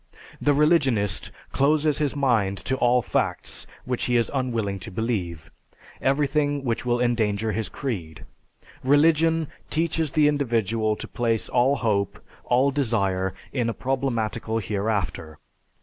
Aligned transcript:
The 0.41 0.55
religionist 0.55 1.31
closes 1.51 1.99
his 1.99 2.15
mind 2.15 2.57
to 2.57 2.75
all 2.77 3.03
facts 3.03 3.67
which 3.85 4.05
he 4.05 4.17
is 4.17 4.31
unwilling 4.33 4.79
to 4.79 4.89
believe, 4.89 5.51
everything 6.01 6.63
which 6.63 6.87
will 6.87 6.99
endanger 6.99 7.51
his 7.51 7.69
creed. 7.69 8.25
Religion 8.83 9.47
teaches 9.69 10.13
the 10.13 10.27
individual 10.27 10.95
to 10.95 11.07
place 11.07 11.49
all 11.49 11.75
hope, 11.75 12.17
all 12.45 12.71
desire, 12.71 13.35
in 13.53 13.69
a 13.69 13.75
problematical 13.75 14.57
hereafter. 14.57 15.37